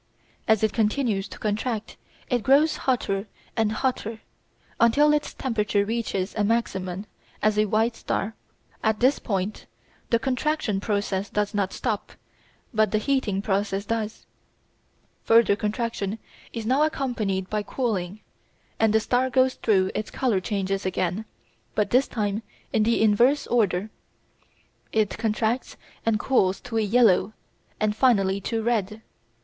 As 0.47 0.63
it 0.63 0.73
continues 0.73 1.27
to 1.27 1.37
contract 1.37 1.95
it 2.27 2.41
grows 2.41 2.75
hotter 2.75 3.27
and 3.55 3.71
hotter 3.71 4.21
until 4.79 5.13
its 5.13 5.31
temperature 5.35 5.85
reaches 5.85 6.33
a 6.35 6.43
maximum 6.43 7.05
as 7.43 7.55
a 7.55 7.67
white 7.67 7.95
star. 7.95 8.33
At 8.83 8.99
this 8.99 9.19
point 9.19 9.67
the 10.09 10.17
contraction 10.17 10.79
process 10.79 11.29
does 11.29 11.53
not 11.53 11.71
stop, 11.71 12.13
but 12.73 12.89
the 12.89 12.97
heating 12.97 13.43
process 13.43 13.85
does. 13.85 14.25
Further 15.25 15.55
contraction 15.55 16.17
is 16.51 16.65
now 16.65 16.81
accompanied 16.81 17.47
by 17.47 17.61
cooling, 17.61 18.21
and 18.79 18.93
the 18.93 18.99
star 18.99 19.29
goes 19.29 19.53
through 19.53 19.91
its 19.93 20.09
colour 20.09 20.39
changes 20.39 20.83
again, 20.83 21.25
but 21.75 21.91
this 21.91 22.07
time 22.07 22.41
in 22.73 22.81
the 22.81 23.03
inverse 23.03 23.45
order. 23.45 23.91
It 24.91 25.15
contracts 25.19 25.77
and 26.03 26.19
cools 26.19 26.59
to 26.61 26.77
yellow 26.79 27.33
and 27.79 27.95
finally 27.95 28.41
to 28.41 28.63
red. 28.63 29.03